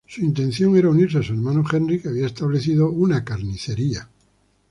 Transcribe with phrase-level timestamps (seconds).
[0.07, 4.07] Su intención era unirse a su hermano Henry, que había establecido un carnicero.